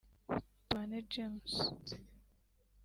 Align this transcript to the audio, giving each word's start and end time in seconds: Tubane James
Tubane 0.67 0.99
James 1.11 1.51